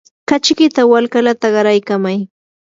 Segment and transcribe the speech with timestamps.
[0.29, 2.19] kachikita walkalata qaraykamay.